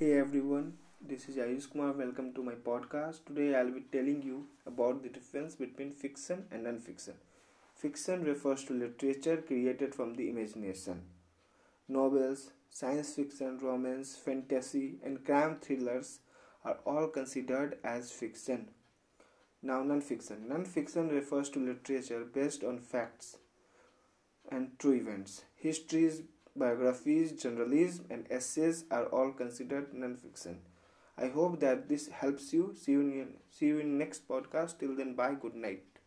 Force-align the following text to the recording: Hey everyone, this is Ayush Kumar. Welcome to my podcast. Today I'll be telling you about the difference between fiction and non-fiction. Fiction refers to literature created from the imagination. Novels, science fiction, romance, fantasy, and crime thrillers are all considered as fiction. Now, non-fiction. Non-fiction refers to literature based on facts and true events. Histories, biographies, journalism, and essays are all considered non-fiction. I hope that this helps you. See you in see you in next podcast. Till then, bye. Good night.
Hey 0.00 0.14
everyone, 0.18 0.78
this 1.06 1.28
is 1.28 1.36
Ayush 1.36 1.70
Kumar. 1.70 1.92
Welcome 1.92 2.32
to 2.32 2.42
my 2.42 2.54
podcast. 2.54 3.26
Today 3.26 3.54
I'll 3.54 3.70
be 3.70 3.82
telling 3.92 4.22
you 4.22 4.46
about 4.66 5.02
the 5.02 5.10
difference 5.10 5.56
between 5.56 5.90
fiction 5.92 6.46
and 6.50 6.64
non-fiction. 6.64 7.12
Fiction 7.76 8.24
refers 8.24 8.64
to 8.64 8.72
literature 8.72 9.36
created 9.46 9.94
from 9.94 10.14
the 10.14 10.30
imagination. 10.30 11.02
Novels, 11.86 12.52
science 12.70 13.12
fiction, 13.12 13.58
romance, 13.58 14.16
fantasy, 14.16 14.94
and 15.04 15.22
crime 15.22 15.58
thrillers 15.60 16.20
are 16.64 16.78
all 16.86 17.08
considered 17.08 17.76
as 17.84 18.10
fiction. 18.10 18.70
Now, 19.62 19.82
non-fiction. 19.82 20.48
Non-fiction 20.48 21.10
refers 21.10 21.50
to 21.50 21.58
literature 21.58 22.24
based 22.24 22.64
on 22.64 22.78
facts 22.78 23.36
and 24.50 24.78
true 24.78 24.92
events. 24.94 25.44
Histories, 25.56 26.22
biographies, 26.56 27.32
journalism, 27.32 28.06
and 28.10 28.26
essays 28.30 28.84
are 28.90 29.06
all 29.06 29.32
considered 29.32 29.94
non-fiction. 29.94 30.60
I 31.18 31.28
hope 31.28 31.60
that 31.60 31.88
this 31.88 32.08
helps 32.08 32.52
you. 32.52 32.74
See 32.74 32.92
you 32.92 33.00
in 33.02 33.34
see 33.50 33.66
you 33.66 33.78
in 33.78 33.98
next 33.98 34.26
podcast. 34.28 34.78
Till 34.80 34.96
then, 34.96 35.14
bye. 35.14 35.34
Good 35.34 35.54
night. 35.54 35.99